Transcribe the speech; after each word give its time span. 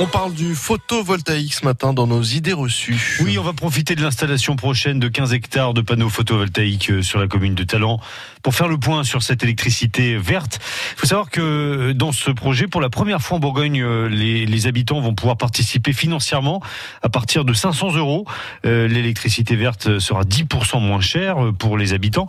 On 0.00 0.06
parle 0.06 0.34
du 0.34 0.56
photovoltaïque 0.56 1.54
ce 1.54 1.64
matin 1.64 1.92
dans 1.92 2.08
nos 2.08 2.22
idées 2.22 2.52
reçues. 2.52 3.20
Oui, 3.20 3.38
on 3.38 3.44
va 3.44 3.52
profiter 3.52 3.94
de 3.94 4.02
l'installation 4.02 4.56
prochaine 4.56 4.98
de 4.98 5.06
15 5.06 5.34
hectares 5.34 5.72
de 5.72 5.82
panneaux 5.82 6.08
photovoltaïques 6.08 6.90
euh, 6.90 7.02
sur 7.02 7.20
la 7.20 7.28
commune 7.28 7.54
de 7.54 7.62
Talent 7.62 8.00
pour 8.42 8.56
faire 8.56 8.66
le 8.66 8.76
point 8.76 9.04
sur 9.04 9.22
cette 9.22 9.44
électricité 9.44 10.16
verte. 10.16 10.58
Il 10.96 11.00
faut 11.00 11.06
savoir 11.06 11.30
que 11.30 11.40
euh, 11.40 11.94
dans 11.94 12.10
ce 12.10 12.32
projet, 12.32 12.66
pour 12.66 12.80
la 12.80 12.90
première 12.90 13.22
fois 13.22 13.36
en 13.36 13.40
Bourgogne, 13.40 13.82
euh, 13.82 14.08
les, 14.08 14.66
habitants 14.66 15.00
vont 15.00 15.14
pouvoir 15.14 15.36
participer 15.36 15.92
financièrement 15.92 16.60
à 17.02 17.08
partir 17.08 17.44
de 17.44 17.52
500 17.52 17.94
euros. 17.96 18.24
L'électricité 18.64 19.56
verte 19.56 19.98
sera 19.98 20.22
10% 20.22 20.80
moins 20.80 21.02
chère 21.02 21.36
pour 21.58 21.76
les 21.76 21.92
habitants. 21.92 22.26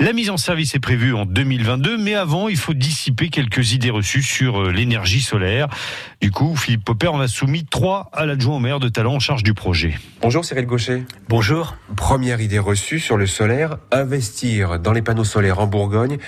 La 0.00 0.12
mise 0.12 0.30
en 0.30 0.36
service 0.36 0.74
est 0.74 0.80
prévue 0.80 1.14
en 1.14 1.26
2022, 1.26 1.96
mais 1.96 2.14
avant, 2.14 2.48
il 2.48 2.56
faut 2.56 2.74
dissiper 2.74 3.28
quelques 3.28 3.72
idées 3.72 3.90
reçues 3.90 4.22
sur 4.22 4.64
l'énergie 4.64 5.20
solaire. 5.20 5.68
Du 6.20 6.32
coup, 6.32 6.56
Philippe 6.56 6.84
Popper 6.84 7.05
en 7.08 7.20
a 7.20 7.28
soumis 7.28 7.64
trois 7.64 8.10
à 8.12 8.26
l'adjoint 8.26 8.56
au 8.56 8.58
maire 8.58 8.80
de 8.80 8.88
Talent 8.88 9.14
en 9.14 9.18
charge 9.18 9.42
du 9.42 9.54
projet. 9.54 9.94
Bonjour 10.20 10.44
Cyril 10.44 10.66
Gaucher. 10.66 11.04
Bonjour. 11.28 11.76
Première 11.94 12.40
idée 12.40 12.58
reçue 12.58 12.98
sur 12.98 13.16
le 13.16 13.26
solaire, 13.26 13.78
investir 13.92 14.80
dans 14.80 14.92
les 14.92 15.02
panneaux 15.02 15.24
solaires 15.24 15.60
en 15.60 15.66
Bourgogne, 15.66 16.18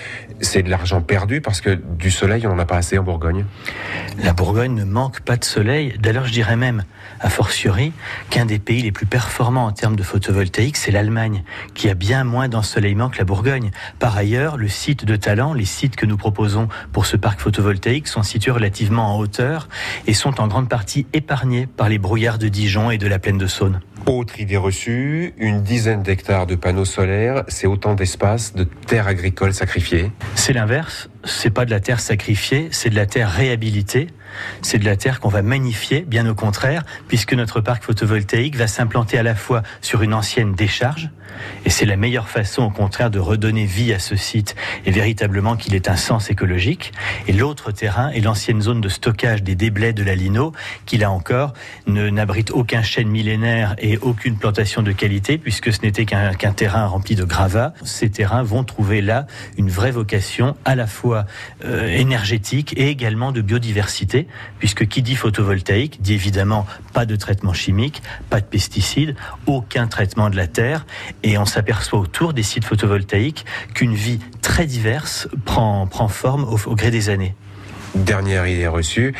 c'est 0.41 0.63
de 0.63 0.69
l'argent 0.69 1.01
perdu 1.01 1.41
parce 1.41 1.59
que 1.59 1.71
du 1.71 2.11
soleil, 2.11 2.47
on 2.47 2.51
n'en 2.51 2.59
a 2.59 2.65
pas 2.65 2.77
assez 2.77 2.97
en 2.97 3.03
Bourgogne. 3.03 3.45
La 4.23 4.33
Bourgogne 4.33 4.73
ne 4.73 4.85
manque 4.85 5.21
pas 5.21 5.35
de 5.35 5.43
soleil. 5.43 5.95
D'ailleurs, 5.99 6.25
je 6.25 6.31
dirais 6.31 6.55
même, 6.55 6.83
a 7.19 7.29
fortiori, 7.29 7.91
qu'un 8.29 8.45
des 8.45 8.59
pays 8.59 8.81
les 8.81 8.91
plus 8.91 9.05
performants 9.05 9.65
en 9.65 9.71
termes 9.71 9.95
de 9.95 10.03
photovoltaïque, 10.03 10.77
c'est 10.77 10.91
l'Allemagne, 10.91 11.43
qui 11.73 11.89
a 11.89 11.93
bien 11.93 12.23
moins 12.23 12.47
d'ensoleillement 12.47 13.09
que 13.09 13.17
la 13.17 13.25
Bourgogne. 13.25 13.71
Par 13.99 14.15
ailleurs, 14.15 14.57
le 14.57 14.69
site 14.69 15.05
de 15.05 15.15
Talent, 15.15 15.53
les 15.53 15.65
sites 15.65 15.95
que 15.95 16.05
nous 16.05 16.17
proposons 16.17 16.69
pour 16.93 17.05
ce 17.05 17.17
parc 17.17 17.41
photovoltaïque 17.41 18.07
sont 18.07 18.23
situés 18.23 18.51
relativement 18.51 19.15
en 19.15 19.19
hauteur 19.19 19.67
et 20.07 20.13
sont 20.13 20.39
en 20.39 20.47
grande 20.47 20.68
partie 20.69 21.05
épargnés 21.11 21.67
par 21.67 21.89
les 21.89 21.97
brouillards 21.97 22.37
de 22.37 22.47
Dijon 22.47 22.91
et 22.91 22.97
de 22.97 23.07
la 23.07 23.19
plaine 23.19 23.37
de 23.37 23.47
Saône. 23.47 23.81
Autre 24.05 24.39
idée 24.39 24.55
reçue, 24.55 25.33
une 25.37 25.61
dizaine 25.61 26.03
d'hectares 26.03 26.47
de 26.47 26.55
panneaux 26.55 26.85
solaires, 26.85 27.43
c'est 27.47 27.67
autant 27.67 27.95
d'espace 27.95 28.53
de 28.53 28.63
terres 28.63 29.07
agricoles 29.07 29.53
sacrifiées. 29.53 30.11
C'est 30.35 30.53
l'inverse, 30.53 31.09
c'est 31.25 31.49
pas 31.49 31.65
de 31.65 31.71
la 31.71 31.79
terre 31.79 31.99
sacrifiée, 31.99 32.69
c'est 32.71 32.89
de 32.89 32.95
la 32.95 33.05
terre 33.05 33.29
réhabilitée. 33.29 34.07
C'est 34.61 34.79
de 34.79 34.85
la 34.85 34.95
terre 34.95 35.19
qu'on 35.19 35.29
va 35.29 35.41
magnifier, 35.41 36.01
bien 36.01 36.27
au 36.27 36.35
contraire, 36.35 36.83
puisque 37.07 37.33
notre 37.33 37.61
parc 37.61 37.83
photovoltaïque 37.83 38.55
va 38.55 38.67
s'implanter 38.67 39.17
à 39.17 39.23
la 39.23 39.35
fois 39.35 39.63
sur 39.81 40.01
une 40.01 40.13
ancienne 40.13 40.53
décharge, 40.53 41.09
et 41.65 41.69
c'est 41.69 41.85
la 41.85 41.97
meilleure 41.97 42.29
façon, 42.29 42.63
au 42.63 42.69
contraire, 42.69 43.09
de 43.09 43.19
redonner 43.19 43.65
vie 43.65 43.93
à 43.93 43.99
ce 43.99 44.15
site 44.15 44.55
et 44.85 44.91
véritablement 44.91 45.55
qu'il 45.55 45.75
ait 45.75 45.89
un 45.89 45.95
sens 45.95 46.29
écologique. 46.29 46.91
Et 47.27 47.33
l'autre 47.33 47.71
terrain 47.71 48.09
est 48.09 48.21
l'ancienne 48.21 48.61
zone 48.61 48.81
de 48.81 48.89
stockage 48.89 49.43
des 49.43 49.55
déblais 49.55 49.93
de 49.93 50.03
la 50.03 50.15
Lino, 50.15 50.53
qui 50.85 50.97
là 50.97 51.11
encore 51.11 51.53
n'abrite 51.87 52.51
aucun 52.51 52.81
chêne 52.81 53.07
millénaire 53.07 53.75
et 53.79 53.97
aucune 53.97 54.37
plantation 54.37 54.81
de 54.81 54.91
qualité, 54.91 55.37
puisque 55.37 55.73
ce 55.73 55.81
n'était 55.81 56.05
qu'un 56.05 56.53
terrain 56.53 56.85
rempli 56.85 57.15
de 57.15 57.23
gravats. 57.23 57.73
Ces 57.83 58.09
terrains 58.09 58.43
vont 58.43 58.63
trouver 58.63 59.01
là 59.01 59.27
une 59.57 59.69
vraie 59.69 59.91
vocation 59.91 60.55
à 60.65 60.75
la 60.75 60.87
fois 60.87 61.25
euh, 61.65 61.87
énergétique 61.87 62.73
et 62.77 62.89
également 62.89 63.31
de 63.31 63.41
biodiversité, 63.41 64.18
puisque 64.59 64.87
qui 64.87 65.01
dit 65.01 65.15
photovoltaïque 65.15 66.01
dit 66.01 66.13
évidemment 66.13 66.65
pas 66.93 67.05
de 67.05 67.15
traitement 67.15 67.53
chimique, 67.53 68.01
pas 68.29 68.41
de 68.41 68.45
pesticides, 68.45 69.15
aucun 69.45 69.87
traitement 69.87 70.29
de 70.29 70.35
la 70.35 70.47
terre 70.47 70.85
et 71.23 71.37
on 71.37 71.45
s'aperçoit 71.45 71.99
autour 71.99 72.33
des 72.33 72.43
sites 72.43 72.65
photovoltaïques 72.65 73.45
qu'une 73.73 73.95
vie 73.95 74.19
très 74.41 74.65
diverse 74.65 75.27
prend, 75.45 75.87
forme 76.07 76.43
au 76.43 76.75
gré 76.75 76.91
des 76.91 77.09
années. 77.09 77.35
Dernière 77.95 78.45
idée 78.45 78.67
reçue, 78.67 79.15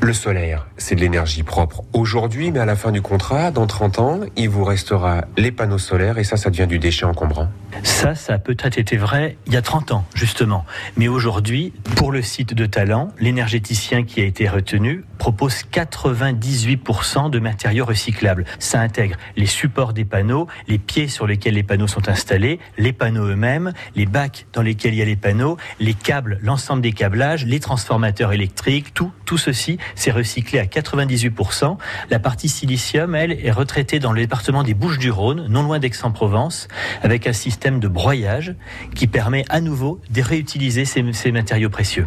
le 0.00 0.12
solaire, 0.14 0.66
c'est 0.76 0.94
de 0.94 1.00
l'énergie 1.00 1.42
propre 1.42 1.82
aujourd'hui, 1.92 2.50
mais 2.50 2.58
à 2.58 2.64
la 2.64 2.76
fin 2.76 2.90
du 2.90 3.02
contrat, 3.02 3.50
dans 3.50 3.66
30 3.66 3.98
ans, 3.98 4.20
il 4.36 4.48
vous 4.48 4.64
restera 4.64 5.24
les 5.36 5.52
panneaux 5.52 5.78
solaires 5.78 6.18
et 6.18 6.24
ça, 6.24 6.36
ça 6.36 6.50
devient 6.50 6.66
du 6.66 6.78
déchet 6.78 7.04
encombrant. 7.04 7.48
Ça, 7.82 8.14
ça 8.14 8.34
a 8.34 8.38
peut-être 8.38 8.78
été 8.78 8.96
vrai 8.96 9.36
il 9.46 9.52
y 9.52 9.56
a 9.56 9.62
30 9.62 9.92
ans, 9.92 10.04
justement. 10.14 10.64
Mais 10.96 11.08
aujourd'hui, 11.08 11.72
pour 11.96 12.12
le 12.12 12.22
site 12.22 12.54
de 12.54 12.66
Talent, 12.66 13.08
l'énergéticien 13.20 14.02
qui 14.04 14.20
a 14.20 14.24
été 14.24 14.48
retenu 14.48 15.04
propose 15.18 15.64
98% 15.70 17.30
de 17.30 17.38
matériaux 17.38 17.84
recyclables. 17.84 18.44
Ça 18.58 18.80
intègre 18.80 19.16
les 19.36 19.46
supports 19.46 19.92
des 19.92 20.04
panneaux, 20.04 20.46
les 20.66 20.78
pieds 20.78 21.08
sur 21.08 21.26
lesquels 21.26 21.54
les 21.54 21.62
panneaux 21.62 21.86
sont 21.86 22.08
installés, 22.08 22.58
les 22.78 22.92
panneaux 22.92 23.26
eux-mêmes, 23.26 23.72
les 23.94 24.06
bacs 24.06 24.46
dans 24.52 24.62
lesquels 24.62 24.94
il 24.94 24.98
y 24.98 25.02
a 25.02 25.06
les 25.06 25.16
panneaux, 25.16 25.58
les 25.78 25.94
câbles, 25.94 26.38
l'ensemble 26.42 26.82
des 26.82 26.92
câblages, 26.92 27.44
les 27.44 27.60
transformateurs 27.60 28.32
électriques, 28.32 28.94
tout, 28.94 29.12
tout 29.26 29.38
ceci, 29.38 29.78
c'est 29.94 30.10
recyclé 30.10 30.58
à 30.58 30.64
98%. 30.64 31.76
La 32.10 32.18
partie 32.18 32.48
silicium, 32.48 33.14
elle, 33.14 33.32
est 33.32 33.50
retraitée 33.50 33.98
dans 33.98 34.12
le 34.12 34.20
département 34.20 34.62
des 34.62 34.74
Bouches-du-Rhône, 34.74 35.46
non 35.48 35.62
loin 35.62 35.78
d'Aix-en-Provence, 35.78 36.68
avec 37.02 37.26
un 37.26 37.32
système 37.32 37.80
de 37.80 37.88
broyage 37.88 38.54
qui 38.94 39.06
permet 39.06 39.44
à 39.48 39.60
nouveau 39.60 40.00
de 40.10 40.22
réutiliser 40.22 40.84
ces, 40.84 41.32
matériaux 41.32 41.70
précieux. 41.70 42.06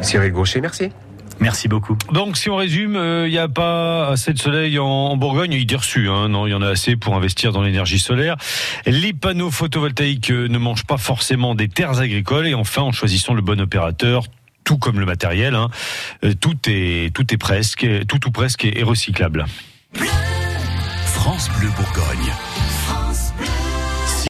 Cyril 0.00 0.32
Gaucher, 0.32 0.60
merci. 0.60 0.90
Merci 1.40 1.66
beaucoup. 1.66 1.96
Donc, 2.12 2.36
si 2.36 2.50
on 2.50 2.56
résume, 2.56 2.92
il 2.92 2.98
euh, 2.98 3.28
n'y 3.28 3.38
a 3.38 3.48
pas 3.48 4.08
assez 4.08 4.32
de 4.32 4.38
soleil 4.38 4.78
en, 4.78 5.16
Bourgogne. 5.16 5.52
Il 5.52 5.72
est 5.72 5.76
reçu, 5.76 6.08
hein. 6.08 6.28
non, 6.28 6.46
il 6.46 6.50
y 6.50 6.54
en 6.54 6.62
a 6.62 6.68
assez 6.68 6.94
pour 6.94 7.16
investir 7.16 7.52
dans 7.52 7.62
l'énergie 7.62 7.98
solaire. 7.98 8.36
Les 8.86 9.12
panneaux 9.12 9.50
photovoltaïques 9.50 10.30
euh, 10.30 10.46
ne 10.46 10.58
mangent 10.58 10.84
pas 10.84 10.98
forcément 10.98 11.54
des 11.54 11.68
terres 11.68 11.98
agricoles. 11.98 12.46
Et 12.46 12.54
enfin, 12.54 12.82
en 12.82 12.92
choisissant 12.92 13.34
le 13.34 13.42
bon 13.42 13.60
opérateur, 13.60 14.24
tout 14.64 14.78
comme 14.78 15.00
le 15.00 15.06
matériel, 15.06 15.54
hein, 15.54 15.68
euh, 16.24 16.34
tout 16.38 16.56
est 16.66 17.14
tout 17.14 17.32
est 17.32 17.38
presque, 17.38 17.86
tout 18.08 18.26
ou 18.26 18.30
presque 18.30 18.64
est 18.64 18.82
recyclable. 18.82 19.46
France 21.04 21.50
Bleu 21.58 21.68
Bourgogne. 21.76 22.32
France 22.86 23.32
Bleu. 23.38 23.51